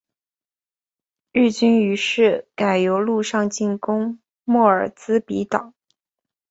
[1.31, 5.75] 日军于是改由陆上进攻莫尔兹比港。